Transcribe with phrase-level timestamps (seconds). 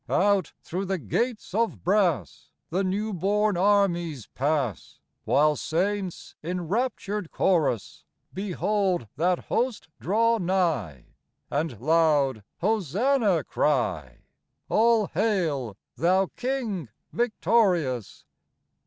[0.09, 7.29] Out through the gates of brass The new born armies pass; While saints, in raptured
[7.29, 8.03] chorus,
[8.33, 11.13] Behold that host draw nigh,
[11.51, 14.23] And loud "Hosanna!" cry,
[14.69, 18.25] —"All hail, Thou King victorious